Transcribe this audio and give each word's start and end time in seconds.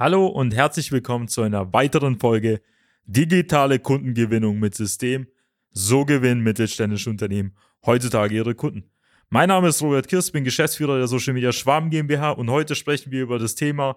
Hallo 0.00 0.28
und 0.28 0.54
herzlich 0.54 0.92
willkommen 0.92 1.26
zu 1.26 1.42
einer 1.42 1.72
weiteren 1.72 2.20
Folge 2.20 2.60
Digitale 3.06 3.80
Kundengewinnung 3.80 4.60
mit 4.60 4.76
System. 4.76 5.26
So 5.72 6.04
gewinnen 6.04 6.40
mittelständische 6.40 7.10
Unternehmen 7.10 7.56
heutzutage 7.84 8.36
ihre 8.36 8.54
Kunden. 8.54 8.92
Mein 9.28 9.48
Name 9.48 9.66
ist 9.66 9.82
Robert 9.82 10.06
Kirst, 10.06 10.32
bin 10.32 10.44
Geschäftsführer 10.44 10.98
der 10.98 11.08
Social 11.08 11.34
Media 11.34 11.50
Schwarm 11.50 11.90
GmbH 11.90 12.30
und 12.30 12.48
heute 12.48 12.76
sprechen 12.76 13.10
wir 13.10 13.22
über 13.22 13.40
das 13.40 13.56
Thema 13.56 13.96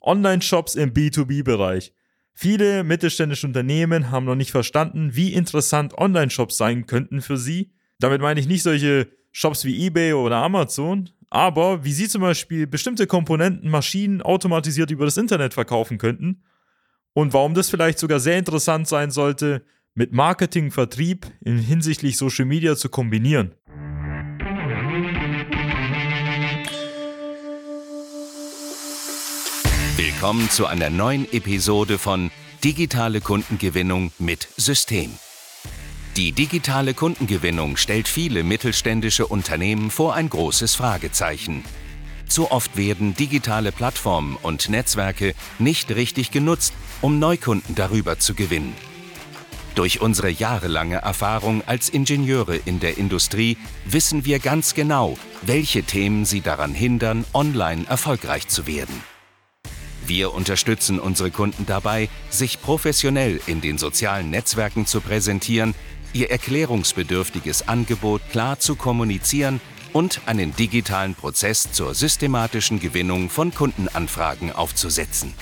Online-Shops 0.00 0.74
im 0.74 0.94
B2B-Bereich. 0.94 1.92
Viele 2.32 2.82
mittelständische 2.82 3.46
Unternehmen 3.46 4.10
haben 4.10 4.24
noch 4.24 4.36
nicht 4.36 4.52
verstanden, 4.52 5.16
wie 5.16 5.34
interessant 5.34 5.98
Online-Shops 5.98 6.56
sein 6.56 6.86
könnten 6.86 7.20
für 7.20 7.36
sie. 7.36 7.74
Damit 7.98 8.22
meine 8.22 8.40
ich 8.40 8.48
nicht 8.48 8.62
solche 8.62 9.08
Shops 9.32 9.66
wie 9.66 9.84
eBay 9.84 10.14
oder 10.14 10.36
Amazon, 10.36 11.10
aber 11.32 11.82
wie 11.82 11.94
Sie 11.94 12.08
zum 12.08 12.20
Beispiel 12.20 12.66
bestimmte 12.66 13.06
Komponenten, 13.06 13.70
Maschinen 13.70 14.20
automatisiert 14.20 14.90
über 14.90 15.06
das 15.06 15.16
Internet 15.16 15.54
verkaufen 15.54 15.96
könnten 15.96 16.42
und 17.14 17.32
warum 17.32 17.54
das 17.54 17.70
vielleicht 17.70 17.98
sogar 17.98 18.20
sehr 18.20 18.36
interessant 18.38 18.86
sein 18.86 19.10
sollte, 19.10 19.64
mit 19.94 20.12
Marketing, 20.12 20.70
Vertrieb 20.70 21.26
in 21.40 21.56
hinsichtlich 21.56 22.18
Social 22.18 22.44
Media 22.44 22.76
zu 22.76 22.90
kombinieren. 22.90 23.54
Willkommen 29.96 30.50
zu 30.50 30.66
einer 30.66 30.90
neuen 30.90 31.32
Episode 31.32 31.96
von 31.96 32.30
Digitale 32.62 33.22
Kundengewinnung 33.22 34.12
mit 34.18 34.48
System. 34.58 35.10
Die 36.16 36.32
digitale 36.32 36.92
Kundengewinnung 36.92 37.78
stellt 37.78 38.06
viele 38.06 38.44
mittelständische 38.44 39.26
Unternehmen 39.26 39.90
vor 39.90 40.14
ein 40.14 40.28
großes 40.28 40.74
Fragezeichen. 40.74 41.64
Zu 42.28 42.50
oft 42.50 42.76
werden 42.76 43.14
digitale 43.14 43.72
Plattformen 43.72 44.36
und 44.42 44.68
Netzwerke 44.68 45.34
nicht 45.58 45.90
richtig 45.90 46.30
genutzt, 46.30 46.74
um 47.00 47.18
Neukunden 47.18 47.74
darüber 47.74 48.18
zu 48.18 48.34
gewinnen. 48.34 48.74
Durch 49.74 50.02
unsere 50.02 50.28
jahrelange 50.28 50.96
Erfahrung 50.96 51.62
als 51.64 51.88
Ingenieure 51.88 52.56
in 52.56 52.78
der 52.78 52.98
Industrie 52.98 53.56
wissen 53.86 54.26
wir 54.26 54.38
ganz 54.38 54.74
genau, 54.74 55.16
welche 55.40 55.82
Themen 55.82 56.26
sie 56.26 56.42
daran 56.42 56.74
hindern, 56.74 57.24
online 57.32 57.86
erfolgreich 57.88 58.48
zu 58.48 58.66
werden. 58.66 59.02
Wir 60.06 60.34
unterstützen 60.34 60.98
unsere 60.98 61.30
Kunden 61.30 61.64
dabei, 61.64 62.10
sich 62.28 62.60
professionell 62.60 63.40
in 63.46 63.62
den 63.62 63.78
sozialen 63.78 64.28
Netzwerken 64.28 64.84
zu 64.84 65.00
präsentieren 65.00 65.74
ihr 66.12 66.30
erklärungsbedürftiges 66.30 67.68
Angebot 67.68 68.22
klar 68.30 68.58
zu 68.58 68.76
kommunizieren 68.76 69.60
und 69.92 70.20
einen 70.26 70.54
digitalen 70.56 71.14
Prozess 71.14 71.70
zur 71.72 71.94
systematischen 71.94 72.80
Gewinnung 72.80 73.28
von 73.28 73.54
Kundenanfragen 73.54 74.52
aufzusetzen. 74.52 75.34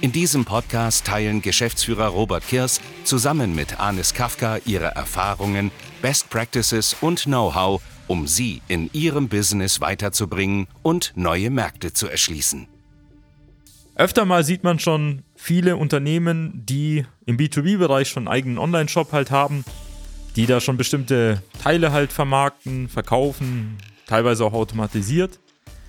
In 0.00 0.12
diesem 0.12 0.44
Podcast 0.44 1.06
teilen 1.06 1.40
Geschäftsführer 1.40 2.08
Robert 2.08 2.46
Kirs 2.46 2.80
zusammen 3.04 3.54
mit 3.54 3.80
Anis 3.80 4.12
Kafka 4.12 4.58
ihre 4.66 4.86
Erfahrungen, 4.86 5.70
Best 6.02 6.28
Practices 6.28 6.96
und 7.00 7.22
Know-how, 7.24 7.80
um 8.06 8.26
sie 8.26 8.60
in 8.68 8.90
ihrem 8.92 9.28
Business 9.28 9.80
weiterzubringen 9.80 10.66
und 10.82 11.12
neue 11.14 11.50
Märkte 11.50 11.92
zu 11.92 12.06
erschließen. 12.06 12.68
Öfter 13.94 14.24
mal 14.24 14.44
sieht 14.44 14.64
man 14.64 14.80
schon 14.80 15.22
viele 15.36 15.76
Unternehmen, 15.76 16.64
die 16.66 17.06
im 17.26 17.38
B2B-Bereich 17.38 18.08
schon 18.08 18.26
einen 18.26 18.34
eigenen 18.34 18.58
Online-Shop 18.58 19.12
halt 19.12 19.30
haben 19.30 19.64
die 20.36 20.46
da 20.46 20.60
schon 20.60 20.76
bestimmte 20.76 21.42
Teile 21.62 21.92
halt 21.92 22.12
vermarkten, 22.12 22.88
verkaufen, 22.88 23.78
teilweise 24.06 24.44
auch 24.44 24.52
automatisiert. 24.52 25.38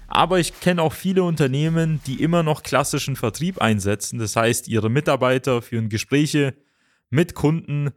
Aber 0.07 0.39
ich 0.39 0.59
kenne 0.59 0.81
auch 0.81 0.93
viele 0.93 1.23
Unternehmen, 1.23 1.99
die 2.05 2.21
immer 2.21 2.43
noch 2.43 2.63
klassischen 2.63 3.15
Vertrieb 3.15 3.59
einsetzen. 3.59 4.19
Das 4.19 4.35
heißt, 4.35 4.67
ihre 4.67 4.89
Mitarbeiter 4.89 5.61
führen 5.61 5.89
Gespräche 5.89 6.53
mit 7.09 7.33
Kunden, 7.33 7.91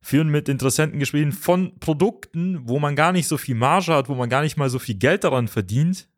führen 0.00 0.28
mit 0.28 0.48
Interessenten 0.48 0.98
Gespräche 0.98 1.32
von 1.32 1.78
Produkten, 1.80 2.60
wo 2.68 2.78
man 2.78 2.96
gar 2.96 3.12
nicht 3.12 3.26
so 3.26 3.38
viel 3.38 3.54
Marge 3.54 3.94
hat, 3.94 4.08
wo 4.08 4.14
man 4.14 4.28
gar 4.28 4.42
nicht 4.42 4.58
mal 4.58 4.68
so 4.68 4.78
viel 4.78 4.96
Geld 4.96 5.24
daran 5.24 5.48
verdient 5.48 6.08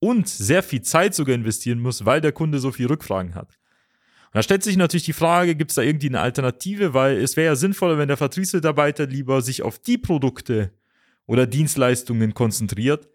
und 0.00 0.28
sehr 0.28 0.62
viel 0.62 0.82
Zeit 0.82 1.14
sogar 1.14 1.34
investieren 1.34 1.80
muss, 1.80 2.04
weil 2.04 2.20
der 2.20 2.32
Kunde 2.32 2.58
so 2.58 2.70
viel 2.70 2.86
Rückfragen 2.86 3.34
hat. 3.34 3.58
Da 4.34 4.42
stellt 4.42 4.64
sich 4.64 4.76
natürlich 4.76 5.04
die 5.04 5.12
Frage, 5.12 5.54
gibt 5.54 5.70
es 5.70 5.76
da 5.76 5.82
irgendwie 5.82 6.08
eine 6.08 6.20
Alternative, 6.20 6.92
weil 6.92 7.18
es 7.18 7.36
wäre 7.36 7.46
ja 7.46 7.56
sinnvoller, 7.56 7.98
wenn 7.98 8.08
der 8.08 8.16
Vertriebsmitarbeiter 8.16 9.06
lieber 9.06 9.40
sich 9.42 9.62
auf 9.62 9.78
die 9.78 9.96
Produkte 9.96 10.72
oder 11.26 11.46
Dienstleistungen 11.46 12.34
konzentriert, 12.34 13.08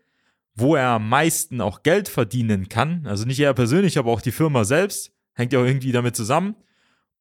wo 0.56 0.78
er 0.78 0.92
am 0.92 1.10
meisten 1.10 1.60
auch 1.60 1.84
Geld 1.84 2.08
verdienen 2.08 2.70
kann. 2.70 3.06
Also 3.06 3.26
nicht 3.26 3.42
er 3.42 3.54
persönlich, 3.54 3.98
aber 3.98 4.12
auch 4.12 4.22
die 4.22 4.32
Firma 4.32 4.64
selbst, 4.64 5.12
hängt 5.34 5.52
ja 5.52 5.60
auch 5.60 5.66
irgendwie 5.66 5.92
damit 5.92 6.16
zusammen. 6.16 6.56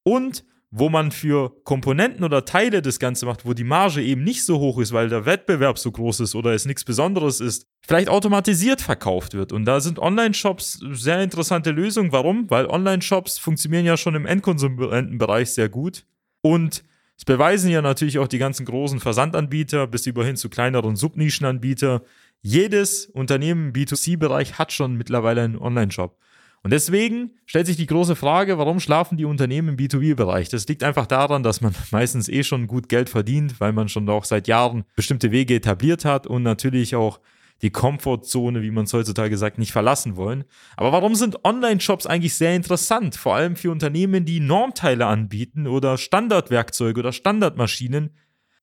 Und 0.03 0.45
wo 0.71 0.89
man 0.89 1.11
für 1.11 1.51
Komponenten 1.63 2.23
oder 2.23 2.45
Teile 2.45 2.81
das 2.81 2.99
Ganze 2.99 3.25
macht, 3.25 3.45
wo 3.45 3.53
die 3.53 3.63
Marge 3.63 4.03
eben 4.03 4.23
nicht 4.23 4.45
so 4.45 4.59
hoch 4.59 4.77
ist, 4.77 4.91
weil 4.91 5.09
der 5.09 5.25
Wettbewerb 5.25 5.79
so 5.79 5.91
groß 5.91 6.19
ist 6.19 6.35
oder 6.35 6.53
es 6.53 6.65
nichts 6.65 6.83
Besonderes 6.83 7.39
ist, 7.39 7.65
vielleicht 7.81 8.09
automatisiert 8.09 8.81
verkauft 8.81 9.33
wird. 9.33 9.51
Und 9.51 9.65
da 9.65 9.79
sind 9.79 9.97
Online-Shops 9.97 10.79
sehr 10.91 11.23
interessante 11.23 11.71
Lösungen. 11.71 12.11
Warum? 12.11 12.49
Weil 12.51 12.67
Online-Shops 12.67 13.39
funktionieren 13.39 13.85
ja 13.85 13.97
schon 13.97 14.13
im 14.13 14.27
Endkonsumentenbereich 14.27 15.51
sehr 15.51 15.69
gut. 15.69 16.05
Und 16.41 16.83
es 17.17 17.25
beweisen 17.25 17.71
ja 17.71 17.81
natürlich 17.81 18.19
auch 18.19 18.27
die 18.27 18.37
ganzen 18.37 18.65
großen 18.65 18.99
Versandanbieter 18.99 19.87
bis 19.87 20.05
überhin 20.05 20.37
zu 20.37 20.49
kleineren 20.49 20.95
Subnischenanbieter. 20.95 22.03
Jedes 22.41 23.07
Unternehmen 23.07 23.67
im 23.67 23.73
B2C-Bereich 23.73 24.59
hat 24.59 24.71
schon 24.71 24.95
mittlerweile 24.95 25.41
einen 25.41 25.57
Online-Shop. 25.57 26.17
Und 26.61 26.71
deswegen 26.71 27.31
stellt 27.45 27.67
sich 27.67 27.77
die 27.77 27.85
große 27.85 28.15
Frage, 28.15 28.57
warum 28.57 28.79
schlafen 28.79 29.17
die 29.17 29.25
Unternehmen 29.25 29.69
im 29.69 29.77
B2B-Bereich? 29.77 30.49
Das 30.49 30.67
liegt 30.67 30.83
einfach 30.83 31.05
daran, 31.05 31.43
dass 31.43 31.61
man 31.61 31.73
meistens 31.91 32.27
eh 32.27 32.43
schon 32.43 32.67
gut 32.67 32.89
Geld 32.89 33.09
verdient, 33.09 33.59
weil 33.59 33.71
man 33.71 33.89
schon 33.89 34.09
auch 34.09 34.25
seit 34.25 34.47
Jahren 34.47 34.83
bestimmte 34.95 35.31
Wege 35.31 35.55
etabliert 35.55 36.05
hat 36.05 36.27
und 36.27 36.43
natürlich 36.43 36.95
auch 36.95 37.19
die 37.61 37.71
Komfortzone, 37.71 38.61
wie 38.61 38.71
man 38.71 38.85
es 38.85 38.93
heutzutage 38.93 39.37
sagt, 39.37 39.57
nicht 39.57 39.71
verlassen 39.71 40.15
wollen. 40.15 40.45
Aber 40.77 40.91
warum 40.91 41.15
sind 41.15 41.43
Online-Shops 41.43 42.05
eigentlich 42.05 42.35
sehr 42.35 42.55
interessant? 42.55 43.15
Vor 43.15 43.35
allem 43.35 43.55
für 43.55 43.71
Unternehmen, 43.71 44.25
die 44.25 44.39
Normteile 44.39 45.05
anbieten 45.07 45.67
oder 45.67 45.97
Standardwerkzeuge 45.97 46.99
oder 46.99 47.11
Standardmaschinen, 47.11 48.11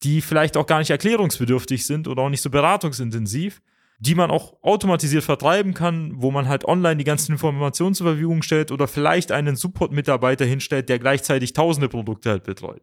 die 0.02 0.20
vielleicht 0.20 0.56
auch 0.56 0.66
gar 0.66 0.78
nicht 0.78 0.90
erklärungsbedürftig 0.90 1.84
sind 1.84 2.08
oder 2.08 2.22
auch 2.22 2.30
nicht 2.30 2.42
so 2.42 2.50
beratungsintensiv 2.50 3.60
die 3.98 4.14
man 4.14 4.30
auch 4.30 4.62
automatisiert 4.62 5.24
vertreiben 5.24 5.74
kann, 5.74 6.12
wo 6.16 6.30
man 6.30 6.48
halt 6.48 6.64
online 6.64 6.96
die 6.96 7.04
ganzen 7.04 7.32
Informationen 7.32 7.94
zur 7.94 8.06
Verfügung 8.06 8.42
stellt 8.42 8.70
oder 8.70 8.88
vielleicht 8.88 9.32
einen 9.32 9.56
Support-Mitarbeiter 9.56 10.44
hinstellt, 10.44 10.88
der 10.88 10.98
gleichzeitig 10.98 11.52
tausende 11.52 11.88
Produkte 11.88 12.30
halt 12.30 12.44
betreut. 12.44 12.82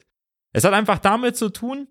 Es 0.54 0.64
hat 0.64 0.74
einfach 0.74 1.00
damit 1.00 1.36
zu 1.36 1.50
tun, 1.50 1.88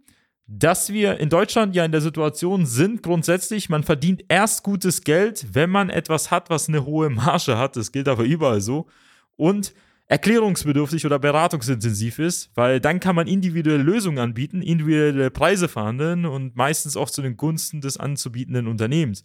dass 0.47 0.93
wir 0.93 1.19
in 1.19 1.29
Deutschland 1.29 1.75
ja 1.75 1.85
in 1.85 1.93
der 1.93 2.01
Situation 2.01 2.67
sind, 2.67 3.03
grundsätzlich, 3.03 3.69
man 3.69 3.85
verdient 3.85 4.25
erst 4.29 4.65
gutes 4.65 5.03
Geld, 5.03 5.55
wenn 5.55 5.71
man 5.71 5.89
etwas 5.89 6.31
hat, 6.31 6.51
was 6.51 6.69
eine 6.69 6.85
hohe 6.85 7.11
Marge 7.11 7.57
hat. 7.57 7.77
Das 7.77 7.93
gilt 7.93 8.09
aber 8.09 8.25
überall 8.25 8.61
so. 8.61 8.89
Und 9.37 9.73
erklärungsbedürftig 10.07 11.07
oder 11.07 11.19
beratungsintensiv 11.19 12.19
ist, 12.19 12.51
weil 12.55 12.81
dann 12.81 13.01
kann 13.01 13.17
man 13.17 13.27
individuelle 13.27 13.83
Lösungen 13.83 14.19
anbieten, 14.19 14.61
individuelle 14.61 15.31
Preise 15.31 15.69
verhandeln 15.69 16.27
und 16.27 16.57
meistens 16.57 16.97
auch 16.97 17.09
zu 17.09 17.23
den 17.23 17.37
Gunsten 17.37 17.81
des 17.81 17.97
anzubietenden 17.97 18.67
Unternehmens. 18.67 19.25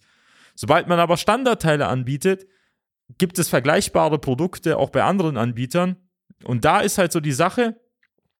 Sobald 0.54 0.88
man 0.88 0.98
aber 0.98 1.16
Standardteile 1.16 1.86
anbietet, 1.88 2.46
gibt 3.18 3.38
es 3.38 3.48
vergleichbare 3.48 4.18
Produkte 4.18 4.76
auch 4.76 4.90
bei 4.90 5.02
anderen 5.04 5.36
Anbietern. 5.36 5.96
Und 6.44 6.64
da 6.64 6.80
ist 6.80 6.98
halt 6.98 7.12
so 7.12 7.20
die 7.20 7.32
Sache, 7.32 7.80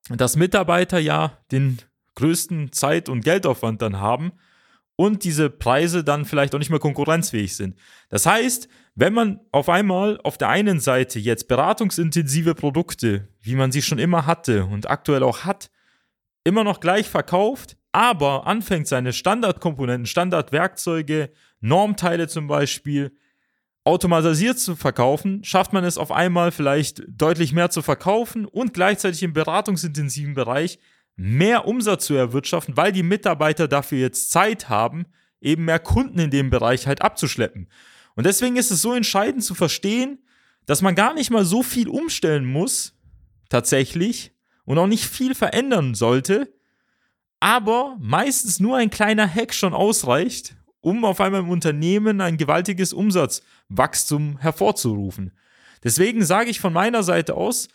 dass 0.08 0.36
Mitarbeiter 0.36 0.98
ja 0.98 1.38
den 1.52 1.78
größten 2.14 2.72
Zeit- 2.72 3.08
und 3.08 3.24
Geldaufwand 3.24 3.82
dann 3.82 4.00
haben 4.00 4.32
und 5.00 5.22
diese 5.22 5.48
Preise 5.48 6.02
dann 6.02 6.24
vielleicht 6.24 6.56
auch 6.56 6.58
nicht 6.58 6.70
mehr 6.70 6.80
konkurrenzfähig 6.80 7.54
sind. 7.54 7.76
Das 8.08 8.26
heißt, 8.26 8.68
wenn 8.96 9.14
man 9.14 9.38
auf 9.52 9.68
einmal 9.68 10.20
auf 10.24 10.38
der 10.38 10.48
einen 10.48 10.80
Seite 10.80 11.20
jetzt 11.20 11.46
beratungsintensive 11.46 12.56
Produkte, 12.56 13.28
wie 13.40 13.54
man 13.54 13.70
sie 13.70 13.80
schon 13.80 14.00
immer 14.00 14.26
hatte 14.26 14.64
und 14.64 14.90
aktuell 14.90 15.22
auch 15.22 15.44
hat, 15.44 15.70
immer 16.42 16.64
noch 16.64 16.80
gleich 16.80 17.08
verkauft, 17.08 17.76
aber 17.92 18.48
anfängt 18.48 18.88
seine 18.88 19.12
Standardkomponenten, 19.12 20.06
Standardwerkzeuge, 20.06 21.30
Normteile 21.60 22.26
zum 22.26 22.48
Beispiel, 22.48 23.16
automatisiert 23.84 24.58
zu 24.58 24.74
verkaufen, 24.74 25.44
schafft 25.44 25.72
man 25.72 25.84
es 25.84 25.96
auf 25.96 26.10
einmal 26.10 26.50
vielleicht 26.50 27.04
deutlich 27.08 27.52
mehr 27.52 27.70
zu 27.70 27.82
verkaufen 27.82 28.46
und 28.46 28.74
gleichzeitig 28.74 29.22
im 29.22 29.32
beratungsintensiven 29.32 30.34
Bereich 30.34 30.80
mehr 31.18 31.66
Umsatz 31.66 32.06
zu 32.06 32.14
erwirtschaften, 32.14 32.76
weil 32.76 32.92
die 32.92 33.02
Mitarbeiter 33.02 33.66
dafür 33.66 33.98
jetzt 33.98 34.30
Zeit 34.30 34.68
haben, 34.68 35.06
eben 35.40 35.64
mehr 35.64 35.80
Kunden 35.80 36.20
in 36.20 36.30
dem 36.30 36.48
Bereich 36.48 36.86
halt 36.86 37.02
abzuschleppen. 37.02 37.68
Und 38.14 38.24
deswegen 38.24 38.56
ist 38.56 38.70
es 38.70 38.82
so 38.82 38.94
entscheidend 38.94 39.42
zu 39.42 39.54
verstehen, 39.54 40.20
dass 40.64 40.80
man 40.80 40.94
gar 40.94 41.14
nicht 41.14 41.30
mal 41.30 41.44
so 41.44 41.62
viel 41.64 41.88
umstellen 41.88 42.44
muss, 42.44 42.94
tatsächlich, 43.48 44.32
und 44.64 44.78
auch 44.78 44.86
nicht 44.86 45.06
viel 45.06 45.34
verändern 45.34 45.94
sollte, 45.94 46.54
aber 47.40 47.96
meistens 48.00 48.60
nur 48.60 48.76
ein 48.76 48.90
kleiner 48.90 49.26
Hack 49.26 49.54
schon 49.54 49.74
ausreicht, 49.74 50.56
um 50.80 51.04
auf 51.04 51.20
einmal 51.20 51.40
im 51.40 51.50
Unternehmen 51.50 52.20
ein 52.20 52.36
gewaltiges 52.36 52.92
Umsatzwachstum 52.92 54.38
hervorzurufen. 54.38 55.32
Deswegen 55.82 56.24
sage 56.24 56.50
ich 56.50 56.60
von 56.60 56.72
meiner 56.72 57.02
Seite 57.02 57.34
aus, 57.34 57.68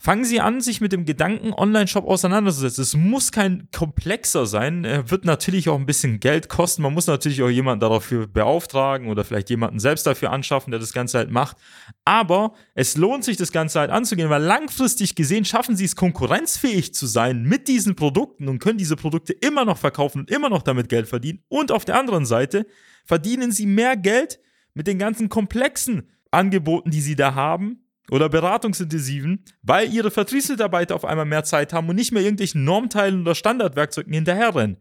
Fangen 0.00 0.24
Sie 0.24 0.40
an, 0.40 0.60
sich 0.60 0.80
mit 0.80 0.92
dem 0.92 1.04
Gedanken 1.04 1.52
Online-Shop 1.52 2.06
auseinanderzusetzen. 2.06 2.82
Es 2.82 2.94
muss 2.94 3.32
kein 3.32 3.68
komplexer 3.72 4.46
sein. 4.46 4.84
Er 4.84 5.10
wird 5.10 5.24
natürlich 5.24 5.68
auch 5.68 5.76
ein 5.76 5.86
bisschen 5.86 6.20
Geld 6.20 6.48
kosten. 6.48 6.82
Man 6.82 6.94
muss 6.94 7.08
natürlich 7.08 7.42
auch 7.42 7.48
jemanden 7.48 7.80
dafür 7.80 8.28
beauftragen 8.28 9.08
oder 9.08 9.24
vielleicht 9.24 9.50
jemanden 9.50 9.80
selbst 9.80 10.06
dafür 10.06 10.30
anschaffen, 10.30 10.70
der 10.70 10.78
das 10.78 10.92
Ganze 10.92 11.18
halt 11.18 11.32
macht. 11.32 11.56
Aber 12.04 12.54
es 12.76 12.96
lohnt 12.96 13.24
sich, 13.24 13.36
das 13.36 13.50
Ganze 13.50 13.80
halt 13.80 13.90
anzugehen, 13.90 14.30
weil 14.30 14.40
langfristig 14.40 15.16
gesehen 15.16 15.44
schaffen 15.44 15.74
Sie 15.74 15.86
es, 15.86 15.96
konkurrenzfähig 15.96 16.94
zu 16.94 17.08
sein 17.08 17.42
mit 17.42 17.66
diesen 17.66 17.96
Produkten 17.96 18.46
und 18.46 18.60
können 18.60 18.78
diese 18.78 18.94
Produkte 18.94 19.32
immer 19.32 19.64
noch 19.64 19.78
verkaufen 19.78 20.20
und 20.20 20.30
immer 20.30 20.48
noch 20.48 20.62
damit 20.62 20.88
Geld 20.88 21.08
verdienen. 21.08 21.42
Und 21.48 21.72
auf 21.72 21.84
der 21.84 21.98
anderen 21.98 22.24
Seite 22.24 22.68
verdienen 23.04 23.50
Sie 23.50 23.66
mehr 23.66 23.96
Geld 23.96 24.38
mit 24.74 24.86
den 24.86 25.00
ganzen 25.00 25.28
komplexen 25.28 26.08
Angeboten, 26.30 26.92
die 26.92 27.00
Sie 27.00 27.16
da 27.16 27.34
haben 27.34 27.80
oder 28.10 28.28
beratungsintensiven, 28.28 29.44
weil 29.62 29.92
ihre 29.92 30.10
Vertriebsmitarbeiter 30.10 30.94
auf 30.94 31.04
einmal 31.04 31.26
mehr 31.26 31.44
Zeit 31.44 31.72
haben 31.72 31.88
und 31.88 31.96
nicht 31.96 32.12
mehr 32.12 32.22
irgendwelchen 32.22 32.64
Normteilen 32.64 33.20
oder 33.22 33.34
Standardwerkzeugen 33.34 34.12
hinterherrennen. 34.12 34.78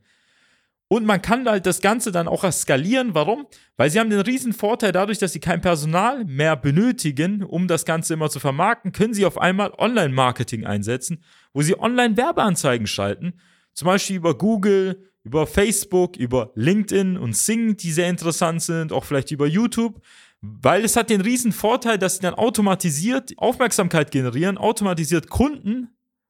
Und 0.89 1.05
man 1.05 1.21
kann 1.21 1.47
halt 1.47 1.65
das 1.65 1.81
Ganze 1.81 2.13
dann 2.13 2.29
auch 2.29 2.49
skalieren. 2.49 3.13
Warum? 3.13 3.45
Weil 3.75 3.89
sie 3.89 3.99
haben 3.99 4.09
den 4.09 4.21
riesen 4.21 4.53
Vorteil 4.53 4.93
dadurch, 4.93 5.17
dass 5.17 5.33
sie 5.33 5.41
kein 5.41 5.59
Personal 5.59 6.23
mehr 6.23 6.55
benötigen, 6.55 7.43
um 7.43 7.67
das 7.67 7.83
Ganze 7.83 8.13
immer 8.13 8.29
zu 8.29 8.39
vermarkten, 8.39 8.93
können 8.93 9.13
sie 9.13 9.25
auf 9.25 9.37
einmal 9.37 9.73
Online-Marketing 9.77 10.65
einsetzen, 10.65 11.23
wo 11.53 11.61
sie 11.61 11.77
Online-Werbeanzeigen 11.77 12.87
schalten. 12.87 13.33
Zum 13.73 13.87
Beispiel 13.87 14.15
über 14.15 14.37
Google, 14.37 15.11
über 15.23 15.45
Facebook, 15.45 16.15
über 16.15 16.51
LinkedIn 16.55 17.17
und 17.17 17.35
Sing, 17.35 17.75
die 17.75 17.91
sehr 17.91 18.09
interessant 18.09 18.61
sind, 18.61 18.93
auch 18.93 19.03
vielleicht 19.03 19.31
über 19.31 19.45
YouTube. 19.45 20.01
Weil 20.41 20.85
es 20.85 20.95
hat 20.95 21.09
den 21.09 21.21
riesen 21.21 21.51
Vorteil, 21.51 21.97
dass 21.97 22.15
sie 22.15 22.21
dann 22.21 22.35
automatisiert 22.35 23.33
Aufmerksamkeit 23.37 24.11
generieren, 24.11 24.57
automatisiert 24.57 25.29
Kunden 25.29 25.89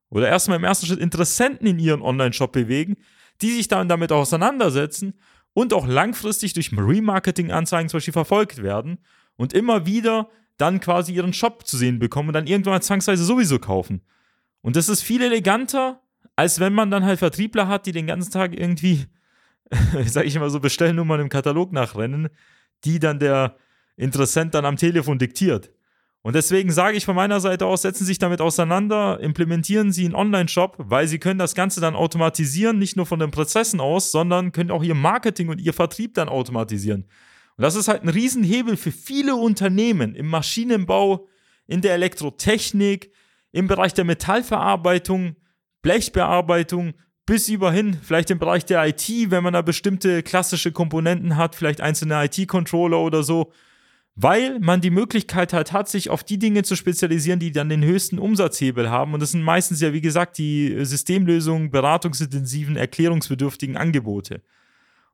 oder 0.10 0.30
erstmal 0.30 0.58
im 0.58 0.64
ersten 0.64 0.86
Schritt 0.86 1.00
Interessenten 1.00 1.68
in 1.68 1.80
ihren 1.80 2.02
Online-Shop 2.02 2.52
bewegen, 2.52 2.96
die 3.42 3.52
sich 3.52 3.68
dann 3.68 3.90
damit 3.90 4.12
auseinandersetzen 4.12 5.20
und 5.54 5.74
auch 5.74 5.88
langfristig 5.88 6.54
durch 6.54 6.72
Remarketing-Anzeigen 6.72 7.90
zum 7.90 7.98
Beispiel 7.98 8.14
verfolgt 8.14 8.64
werden 8.64 9.00
und 9.36 9.54
immer 9.54 9.86
wieder 9.86 10.30
dann 10.58 10.80
quasi 10.80 11.14
ihren 11.14 11.34
Shop 11.34 11.68
zu 11.68 11.78
sehen 11.78 12.00
bekommen 12.00 12.30
und 12.30 12.34
dann 12.34 12.48
irgendwann 12.48 12.74
mal 12.74 12.82
zwangsweise 12.82 13.24
sowieso 13.24 13.60
kaufen. 13.60 14.02
Und 14.62 14.76
das 14.76 14.90
ist 14.90 15.02
viel 15.02 15.22
eleganter, 15.22 16.02
als 16.36 16.60
wenn 16.60 16.74
man 16.74 16.92
dann 16.92 17.06
halt 17.06 17.20
Vertriebler 17.20 17.68
hat, 17.68 17.86
die 17.86 17.92
den 17.92 18.08
ganzen 18.08 18.32
Tag 18.32 18.58
irgendwie, 18.58 19.06
sag 20.06 20.26
ich 20.26 20.36
immer 20.36 20.50
so, 20.50 20.60
Bestellnummern 20.60 21.20
im 21.20 21.30
Katalog 21.30 21.72
nachrennen, 21.74 22.30
die 22.84 23.00
dann 23.00 23.20
der 23.20 23.58
Interessent 23.98 24.54
dann 24.54 24.66
am 24.66 24.78
Telefon 24.78 25.20
diktiert. 25.20 25.72
Und 26.22 26.36
deswegen 26.36 26.72
sage 26.72 26.98
ich 26.98 27.06
von 27.06 27.16
meiner 27.16 27.40
Seite 27.40 27.66
aus, 27.66 27.84
setzen 27.84 28.00
Sie 28.00 28.12
sich 28.12 28.20
damit 28.20 28.42
auseinander, 28.42 29.20
implementieren 29.22 29.92
Sie 29.92 30.06
einen 30.06 30.16
Online-Shop, 30.16 30.76
weil 30.78 31.08
Sie 31.08 31.20
können 31.20 31.40
das 31.40 31.56
Ganze 31.56 31.80
dann 31.80 31.96
automatisieren, 31.96 32.78
nicht 32.78 32.98
nur 32.98 33.06
von 33.06 33.20
den 33.20 33.32
Prozessen 33.32 33.80
aus, 33.80 34.12
sondern 34.12 34.52
können 34.52 34.72
auch 34.72 34.84
Ihr 34.84 34.96
Marketing 34.96 35.50
und 35.50 35.62
Ihr 35.62 35.74
Vertrieb 35.74 36.16
dann 36.16 36.30
automatisieren. 36.30 37.04
Und 37.56 37.62
das 37.62 37.76
ist 37.76 37.88
halt 37.88 38.04
ein 38.04 38.10
Riesenhebel 38.10 38.78
für 38.78 38.92
viele 38.92 39.36
Unternehmen 39.36 40.16
im 40.16 40.28
Maschinenbau, 40.28 41.28
in 41.66 41.82
der 41.82 41.94
Elektrotechnik, 41.94 43.12
im 43.52 43.68
Bereich 43.68 43.94
der 43.94 44.06
Metallverarbeitung, 44.06 45.38
Blechbearbeitung, 45.82 46.94
bis 47.26 47.50
überhin 47.50 47.94
vielleicht 47.94 48.32
im 48.32 48.40
Bereich 48.40 48.66
der 48.66 48.86
IT, 48.86 49.08
wenn 49.32 49.44
man 49.44 49.54
da 49.54 49.62
bestimmte 49.62 50.24
klassische 50.24 50.72
Komponenten 50.72 51.36
hat, 51.36 51.56
vielleicht 51.56 51.82
einzelne 51.82 52.26
IT-Controller 52.26 53.00
oder 53.00 53.24
so 53.24 53.52
weil 54.20 54.60
man 54.60 54.82
die 54.82 54.90
Möglichkeit 54.90 55.54
halt 55.54 55.72
hat, 55.72 55.88
sich 55.88 56.10
auf 56.10 56.24
die 56.24 56.40
Dinge 56.40 56.64
zu 56.64 56.76
spezialisieren, 56.76 57.40
die 57.40 57.52
dann 57.52 57.70
den 57.70 57.84
höchsten 57.86 58.18
Umsatzhebel 58.18 58.90
haben. 58.90 59.14
Und 59.14 59.22
das 59.22 59.32
sind 59.32 59.44
meistens 59.44 59.80
ja, 59.80 59.94
wie 59.94 60.02
gesagt, 60.02 60.40
die 60.40 60.76
Systemlösungen, 60.84 61.70
beratungsintensiven, 61.70 62.78
erklärungsbedürftigen 62.78 63.78
Angebote. 63.78 64.42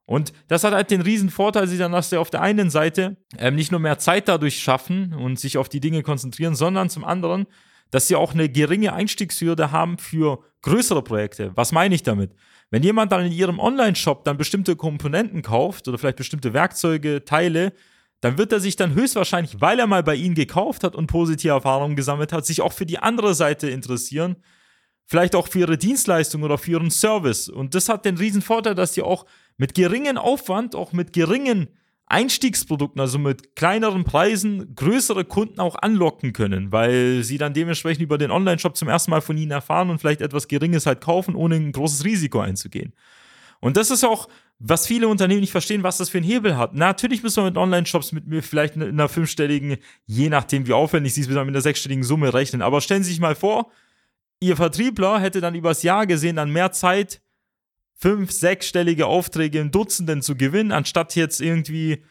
Und 0.05 0.31
das 0.47 0.63
hat 0.63 0.73
halt 0.73 0.89
den 0.89 1.01
riesen 1.01 1.29
Vorteil, 1.29 1.67
dass 1.67 2.09
sie 2.09 2.17
auf 2.17 2.29
der 2.29 2.41
einen 2.41 2.69
Seite 2.69 3.17
ähm, 3.37 3.55
nicht 3.55 3.71
nur 3.71 3.81
mehr 3.81 3.99
Zeit 3.99 4.29
dadurch 4.29 4.59
schaffen 4.59 5.13
und 5.13 5.37
sich 5.37 5.57
auf 5.57 5.67
die 5.67 5.81
Dinge 5.81 6.01
konzentrieren, 6.01 6.55
sondern 6.55 6.89
zum 6.89 7.03
anderen, 7.03 7.45
dass 7.91 8.07
sie 8.07 8.15
auch 8.15 8.33
eine 8.33 8.47
geringe 8.47 8.93
Einstiegshürde 8.93 9.71
haben 9.71 9.97
für 9.97 10.39
größere 10.61 11.03
Projekte. 11.03 11.51
Was 11.55 11.73
meine 11.73 11.93
ich 11.93 12.03
damit? 12.03 12.31
Wenn 12.69 12.83
jemand 12.83 13.11
dann 13.11 13.25
in 13.25 13.33
ihrem 13.33 13.59
Online-Shop 13.59 14.23
dann 14.23 14.37
bestimmte 14.37 14.77
Komponenten 14.77 15.41
kauft 15.41 15.89
oder 15.89 15.97
vielleicht 15.97 16.17
bestimmte 16.17 16.53
Werkzeuge, 16.53 17.25
Teile, 17.25 17.73
dann 18.23 18.37
wird 18.37 18.53
er 18.53 18.61
sich 18.61 18.77
dann 18.77 18.93
höchstwahrscheinlich, 18.93 19.59
weil 19.59 19.79
er 19.79 19.85
mal 19.85 20.01
bei 20.01 20.15
ihnen 20.15 20.33
gekauft 20.33 20.85
hat 20.85 20.95
und 20.95 21.07
positive 21.07 21.51
Erfahrungen 21.51 21.97
gesammelt 21.97 22.31
hat, 22.31 22.45
sich 22.45 22.61
auch 22.61 22.71
für 22.71 22.85
die 22.85 22.99
andere 22.99 23.35
Seite 23.35 23.69
interessieren. 23.69 24.37
Vielleicht 25.05 25.35
auch 25.35 25.49
für 25.49 25.59
ihre 25.59 25.77
Dienstleistung 25.77 26.43
oder 26.43 26.57
für 26.57 26.71
ihren 26.71 26.89
Service. 26.89 27.49
Und 27.49 27.75
das 27.75 27.89
hat 27.89 28.05
den 28.05 28.15
riesen 28.15 28.41
Vorteil, 28.41 28.75
dass 28.75 28.93
sie 28.93 29.01
auch 29.01 29.25
mit 29.57 29.75
geringen 29.75 30.17
Aufwand, 30.17 30.73
auch 30.73 30.93
mit 30.93 31.11
geringen 31.11 31.67
Einstiegsprodukten, 32.05 33.01
also 33.01 33.19
mit 33.19 33.57
kleineren 33.57 34.05
Preisen, 34.05 34.73
größere 34.73 35.25
Kunden 35.25 35.59
auch 35.59 35.75
anlocken 35.81 36.31
können, 36.31 36.71
weil 36.71 37.23
sie 37.23 37.37
dann 37.37 37.53
dementsprechend 37.53 38.03
über 38.03 38.17
den 38.17 38.31
Online-Shop 38.31 38.77
zum 38.77 38.87
ersten 38.87 39.11
Mal 39.11 39.21
von 39.21 39.35
ihnen 39.35 39.51
erfahren 39.51 39.89
und 39.89 39.99
vielleicht 39.99 40.21
etwas 40.21 40.47
Geringes 40.47 40.85
halt 40.85 41.01
kaufen, 41.01 41.35
ohne 41.35 41.55
ein 41.55 41.73
großes 41.73 42.05
Risiko 42.05 42.39
einzugehen. 42.39 42.93
Und 43.59 43.75
das 43.75 43.91
ist 43.91 44.05
auch 44.05 44.29
was 44.65 44.87
viele 44.87 45.09
Unternehmen 45.09 45.41
nicht 45.41 45.51
verstehen, 45.51 45.83
was 45.83 45.97
das 45.97 46.09
für 46.09 46.19
einen 46.19 46.27
Hebel 46.27 46.55
hat. 46.55 46.73
Natürlich 46.73 47.21
müssen 47.21 47.43
wir 47.43 47.49
mit 47.49 47.57
Online-Shops 47.57 48.13
mit 48.13 48.27
mir 48.27 48.41
vielleicht 48.41 48.77
in 48.77 48.83
einer 48.83 49.09
fünfstelligen, 49.09 49.75
je 50.05 50.29
nachdem 50.29 50.65
wie 50.67 50.73
aufwendig 50.73 51.13
sie 51.13 51.21
es 51.21 51.27
mit 51.27 51.37
einer 51.37 51.61
sechsstelligen 51.61 52.03
Summe 52.03 52.33
rechnen. 52.33 52.61
Aber 52.61 52.79
stellen 52.79 53.03
Sie 53.03 53.09
sich 53.09 53.19
mal 53.19 53.35
vor, 53.35 53.69
Ihr 54.39 54.55
Vertriebler 54.55 55.19
hätte 55.19 55.41
dann 55.41 55.55
übers 55.55 55.83
Jahr 55.83 56.07
gesehen 56.07 56.37
dann 56.37 56.49
mehr 56.49 56.71
Zeit, 56.71 57.21
fünf, 57.93 58.31
sechsstellige 58.31 59.05
Aufträge 59.05 59.59
in 59.59 59.71
Dutzenden 59.71 60.21
zu 60.21 60.35
gewinnen, 60.35 60.71
anstatt 60.71 61.15
jetzt 61.15 61.41
irgendwie 61.41 62.03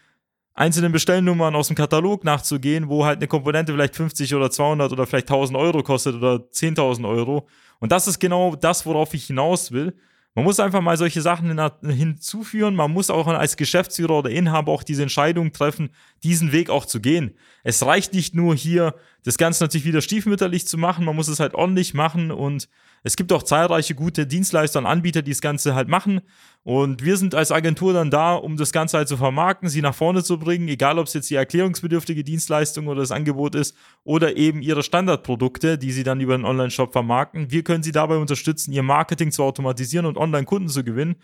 einzelnen 0.54 0.92
Bestellnummern 0.92 1.54
aus 1.54 1.68
dem 1.68 1.76
Katalog 1.76 2.24
nachzugehen, 2.24 2.88
wo 2.88 3.04
halt 3.06 3.18
eine 3.18 3.28
Komponente 3.28 3.72
vielleicht 3.72 3.96
50 3.96 4.34
oder 4.34 4.50
200 4.50 4.92
oder 4.92 5.06
vielleicht 5.06 5.30
1000 5.30 5.58
Euro 5.58 5.82
kostet 5.82 6.16
oder 6.16 6.36
10.000 6.36 7.08
Euro. 7.08 7.48
Und 7.80 7.92
das 7.92 8.06
ist 8.06 8.18
genau 8.18 8.56
das, 8.56 8.84
worauf 8.84 9.14
ich 9.14 9.26
hinaus 9.26 9.72
will. 9.72 9.94
Man 10.34 10.46
muss 10.46 10.60
einfach 10.60 10.80
mal 10.80 10.96
solche 10.96 11.20
Sachen 11.20 11.60
hinzuführen. 11.82 12.74
Man 12.74 12.90
muss 12.90 13.10
auch 13.10 13.26
als 13.26 13.56
Geschäftsführer 13.56 14.18
oder 14.18 14.30
Inhaber 14.30 14.72
auch 14.72 14.82
diese 14.82 15.02
Entscheidung 15.02 15.52
treffen, 15.52 15.90
diesen 16.22 16.52
Weg 16.52 16.70
auch 16.70 16.86
zu 16.86 17.00
gehen. 17.00 17.36
Es 17.64 17.84
reicht 17.84 18.14
nicht 18.14 18.34
nur 18.34 18.54
hier, 18.54 18.94
das 19.24 19.36
Ganze 19.36 19.62
natürlich 19.62 19.84
wieder 19.84 20.00
stiefmütterlich 20.00 20.66
zu 20.66 20.78
machen. 20.78 21.04
Man 21.04 21.16
muss 21.16 21.28
es 21.28 21.38
halt 21.38 21.54
ordentlich 21.54 21.92
machen 21.92 22.30
und 22.30 22.68
es 23.02 23.16
gibt 23.16 23.30
auch 23.32 23.42
zahlreiche 23.42 23.94
gute 23.94 24.26
Dienstleister 24.26 24.78
und 24.78 24.86
Anbieter, 24.86 25.20
die 25.20 25.32
das 25.32 25.42
Ganze 25.42 25.74
halt 25.74 25.88
machen. 25.88 26.22
Und 26.64 27.02
wir 27.04 27.16
sind 27.16 27.34
als 27.34 27.50
Agentur 27.50 27.92
dann 27.92 28.10
da, 28.10 28.34
um 28.34 28.56
das 28.56 28.70
Ganze 28.70 28.96
halt 28.96 29.08
zu 29.08 29.16
vermarkten, 29.16 29.68
sie 29.68 29.82
nach 29.82 29.96
vorne 29.96 30.22
zu 30.22 30.38
bringen, 30.38 30.68
egal 30.68 31.00
ob 31.00 31.08
es 31.08 31.14
jetzt 31.14 31.28
die 31.28 31.34
erklärungsbedürftige 31.34 32.22
Dienstleistung 32.22 32.86
oder 32.86 33.00
das 33.00 33.10
Angebot 33.10 33.56
ist 33.56 33.76
oder 34.04 34.36
eben 34.36 34.62
ihre 34.62 34.84
Standardprodukte, 34.84 35.76
die 35.76 35.90
sie 35.90 36.04
dann 36.04 36.20
über 36.20 36.36
den 36.36 36.44
Online-Shop 36.44 36.92
vermarkten. 36.92 37.50
Wir 37.50 37.64
können 37.64 37.82
sie 37.82 37.90
dabei 37.90 38.16
unterstützen, 38.16 38.72
ihr 38.72 38.84
Marketing 38.84 39.32
zu 39.32 39.42
automatisieren 39.42 40.06
und 40.06 40.16
Online-Kunden 40.16 40.68
zu 40.68 40.84
gewinnen. 40.84 41.16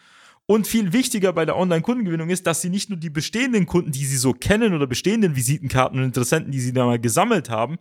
Und 0.46 0.66
viel 0.66 0.92
wichtiger 0.92 1.32
bei 1.32 1.44
der 1.44 1.56
Online-Kundengewinnung 1.56 2.30
ist, 2.30 2.46
dass 2.46 2.60
sie 2.60 2.70
nicht 2.70 2.90
nur 2.90 2.98
die 2.98 3.10
bestehenden 3.10 3.66
Kunden, 3.66 3.92
die 3.92 4.06
sie 4.06 4.16
so 4.16 4.32
kennen 4.32 4.74
oder 4.74 4.88
bestehenden 4.88 5.36
Visitenkarten 5.36 6.00
und 6.00 6.06
Interessenten, 6.06 6.50
die 6.50 6.60
sie 6.60 6.72
da 6.72 6.84
mal 6.84 6.98
gesammelt 6.98 7.48
haben, 7.48 7.78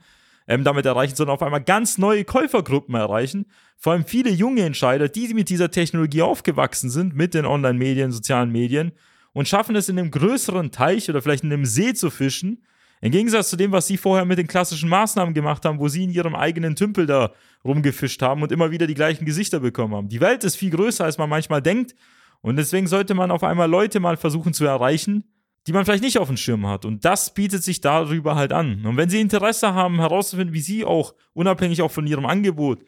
ähm, 0.48 0.64
damit 0.64 0.86
erreichen, 0.86 1.16
sondern 1.16 1.36
auf 1.36 1.44
einmal 1.44 1.64
ganz 1.64 1.98
neue 1.98 2.24
Käufergruppen 2.24 2.96
erreichen. 2.96 3.46
Vor 3.78 3.94
allem 3.94 4.06
viele 4.06 4.30
junge 4.30 4.64
Entscheider, 4.64 5.10
die 5.10 5.34
mit 5.34 5.50
dieser 5.50 5.70
Technologie 5.70 6.22
aufgewachsen 6.22 6.90
sind, 6.90 7.16
mit 7.16 7.34
den 7.34 7.46
Online-Medien, 7.46 8.12
sozialen 8.12 8.52
Medien 8.52 8.94
und 9.34 9.48
schaffen 9.48 9.76
es 9.76 9.90
in 9.90 10.00
einem 10.00 10.10
größeren 10.10 10.72
Teich 10.72 11.10
oder 11.10 11.22
vielleicht 11.22 11.44
in 11.44 11.54
einem 11.54 11.66
See 11.66 11.94
zu 11.94 12.10
fischen. 12.10 12.64
Im 13.02 13.12
Gegensatz 13.12 13.52
zu 13.52 13.58
dem, 13.58 13.72
was 13.72 13.86
sie 13.86 13.98
vorher 13.98 14.26
mit 14.26 14.40
den 14.40 14.48
klassischen 14.48 14.90
Maßnahmen 14.90 15.36
gemacht 15.36 15.64
haben, 15.66 15.78
wo 15.78 15.88
sie 15.88 16.06
in 16.06 16.10
ihrem 16.10 16.34
eigenen 16.34 16.76
Tümpel 16.76 17.06
da 17.06 17.34
rumgefischt 17.64 18.22
haben 18.24 18.42
und 18.42 18.52
immer 18.52 18.72
wieder 18.72 18.88
die 18.88 18.96
gleichen 18.96 19.26
Gesichter 19.26 19.60
bekommen 19.60 19.94
haben. 19.94 20.10
Die 20.10 20.22
Welt 20.22 20.44
ist 20.44 20.56
viel 20.56 20.72
größer, 20.72 21.06
als 21.06 21.20
man 21.20 21.30
manchmal 21.30 21.62
denkt. 21.62 21.94
Und 22.42 22.56
deswegen 22.56 22.88
sollte 22.88 23.14
man 23.14 23.30
auf 23.30 23.44
einmal 23.44 23.70
Leute 23.70 24.00
mal 24.00 24.18
versuchen 24.18 24.54
zu 24.54 24.66
erreichen, 24.66 25.24
die 25.68 25.74
man 25.74 25.84
vielleicht 25.84 26.04
nicht 26.04 26.18
auf 26.18 26.30
dem 26.30 26.38
Schirm 26.38 26.66
hat. 26.66 26.86
Und 26.86 27.04
das 27.04 27.34
bietet 27.34 27.62
sich 27.62 27.82
darüber 27.82 28.36
halt 28.36 28.54
an. 28.54 28.86
Und 28.86 28.96
wenn 28.96 29.10
Sie 29.10 29.20
Interesse 29.20 29.74
haben, 29.74 30.00
herauszufinden, 30.00 30.54
wie 30.54 30.62
Sie 30.62 30.86
auch, 30.86 31.14
unabhängig 31.34 31.82
auch 31.82 31.92
von 31.92 32.08
Ihrem 32.08 32.26
Angebot, 32.26 32.86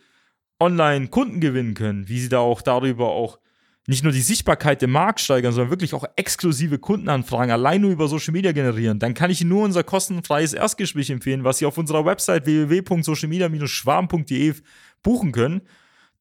online 0.61 1.09
Kunden 1.09 1.41
gewinnen 1.41 1.73
können, 1.73 2.07
wie 2.07 2.19
Sie 2.19 2.29
da 2.29 2.39
auch 2.39 2.61
darüber 2.61 3.09
auch 3.09 3.39
nicht 3.87 4.03
nur 4.03 4.13
die 4.13 4.21
Sichtbarkeit 4.21 4.81
im 4.83 4.91
Markt 4.91 5.19
steigern, 5.19 5.51
sondern 5.51 5.71
wirklich 5.71 5.93
auch 5.93 6.05
exklusive 6.15 6.79
Kundenanfragen 6.79 7.51
allein 7.51 7.81
nur 7.81 7.91
über 7.91 8.07
Social 8.07 8.33
Media 8.33 8.51
generieren, 8.51 8.99
dann 8.99 9.13
kann 9.13 9.31
ich 9.31 9.41
Ihnen 9.41 9.49
nur 9.49 9.63
unser 9.63 9.83
kostenfreies 9.83 10.53
Erstgespräch 10.53 11.09
empfehlen, 11.09 11.43
was 11.43 11.57
Sie 11.57 11.65
auf 11.65 11.77
unserer 11.77 12.05
Website 12.05 12.45
www.socialmedia-schwarm.de 12.45 14.53
buchen 15.01 15.31
können. 15.31 15.61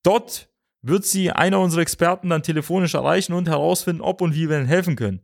Dort 0.03 0.49
wird 0.83 1.05
Sie 1.05 1.31
einer 1.31 1.61
unserer 1.61 1.83
Experten 1.83 2.31
dann 2.31 2.43
telefonisch 2.43 2.95
erreichen 2.95 3.35
und 3.35 3.49
herausfinden, 3.49 4.03
ob 4.03 4.23
und 4.23 4.35
wie 4.35 4.49
wir 4.49 4.57
Ihnen 4.57 4.67
helfen 4.67 4.97
können. 4.97 5.21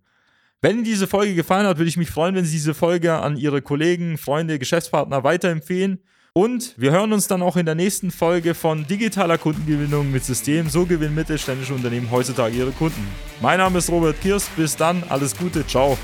Wenn 0.65 0.77
Ihnen 0.77 0.85
diese 0.85 1.07
Folge 1.07 1.35
gefallen 1.35 1.67
hat, 1.67 1.77
würde 1.77 1.91
ich 1.91 1.99
mich 1.99 2.11
freuen, 2.11 2.35
wenn 2.35 2.47
Sie 2.47 2.53
diese 2.53 2.73
Folge 2.73 3.13
an 3.13 3.37
Ihre 3.37 3.61
Kollegen, 3.61 4.17
Freunde, 4.17 4.59
Geschäftspartner 4.59 5.23
weiterempfehlen. 5.23 5.99
Und 6.33 6.73
wir 6.79 6.91
hören 6.91 7.13
uns 7.13 7.29
dann 7.29 7.43
auch 7.43 7.59
in 7.59 7.67
der 7.67 7.75
nächsten 7.75 8.11
Folge 8.11 8.55
von 8.55 8.87
digitaler 8.87 9.37
Kundengewinnung 9.37 10.11
mit 10.11 10.25
System. 10.25 10.71
So 10.71 10.87
gewinnen 10.87 11.15
mittelständische 11.15 11.75
Unternehmen 11.75 12.11
heutzutage 12.11 12.57
ihre 12.57 12.71
Kunden. 12.71 13.07
Mein 13.43 13.59
Name 13.59 13.77
ist 13.77 13.91
Robert 13.91 14.19
Kirst. 14.23 14.57
Bis 14.57 14.75
dann. 14.75 15.03
Alles 15.11 15.37
Gute. 15.37 15.67
Ciao. 15.67 15.99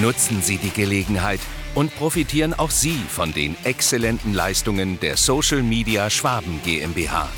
Nutzen 0.00 0.40
Sie 0.40 0.56
die 0.56 0.70
Gelegenheit 0.70 1.40
und 1.74 1.94
profitieren 1.94 2.54
auch 2.54 2.70
Sie 2.70 2.96
von 3.10 3.34
den 3.34 3.56
exzellenten 3.64 4.32
Leistungen 4.32 4.98
der 5.00 5.18
Social 5.18 5.62
Media 5.62 6.08
Schwaben 6.08 6.60
GmbH. 6.64 7.28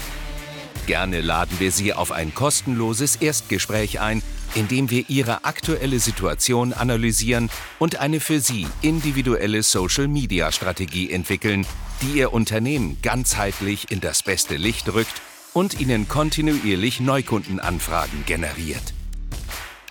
Gerne 0.87 1.21
laden 1.21 1.59
wir 1.59 1.73
Sie 1.73 1.93
auf 1.93 2.13
ein 2.13 2.33
kostenloses 2.33 3.17
Erstgespräch 3.17 4.01
ein, 4.01 4.23
in 4.55 4.69
dem 4.69 4.91
wir 4.91 5.05
Ihre 5.09 5.45
aktuelle 5.45 5.99
Situation 6.01 6.73
analysieren 6.73 7.51
und 7.79 7.97
eine 7.97 8.21
für 8.21 8.41
Sie 8.41 8.67
individuelle 8.83 9.63
Social-Media-Strategie 9.63 11.11
entwickeln, 11.11 11.67
die 12.03 12.19
Ihr 12.19 12.33
Unternehmen 12.33 12.99
ganzheitlich 13.03 13.91
in 13.91 14.01
das 14.01 14.23
beste 14.23 14.57
Licht 14.57 14.93
rückt 14.93 15.23
und 15.53 15.81
Ihnen 15.81 16.09
kontinuierlich 16.09 17.01
Neukundenanfragen 17.01 18.25
generiert. 18.27 18.95